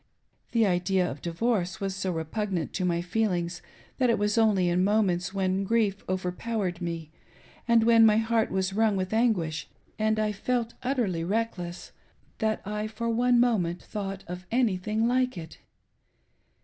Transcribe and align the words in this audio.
The 0.51 0.65
idea 0.65 1.07
of 1.07 1.21
divorce 1.21 1.79
was 1.79 1.95
so 1.95 2.11
repugnant 2.11 2.73
to 2.73 2.85
my 2.85 3.03
feelings 3.03 3.61
that 3.99 4.09
it 4.09 4.17
was 4.17 4.35
only 4.35 4.67
in 4.67 4.83
moments 4.83 5.31
when 5.31 5.63
grief 5.63 6.03
overpowered 6.09 6.81
me, 6.81 7.11
and 7.67 7.85
my 8.03 8.17
heart 8.17 8.49
was 8.49 8.73
wrung 8.73 8.95
with 8.97 9.13
anguish, 9.13 9.69
and 9.99 10.17
I 10.17 10.31
felt 10.31 10.73
utterly 10.81 11.23
reckless, 11.23 11.91
that 12.39 12.63
I 12.65 12.87
for 12.87 13.09
one 13.11 13.39
moment 13.39 13.79
thought 13.79 14.23
of 14.27 14.47
anything 14.51 15.07
like 15.07 15.37
it. 15.37 15.59